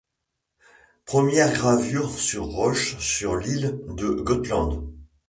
[1.05, 4.83] Premières gravures sur roche sur l’île de Gotland.